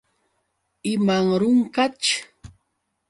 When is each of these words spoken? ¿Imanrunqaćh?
¿Imanrunqaćh? 0.93 2.09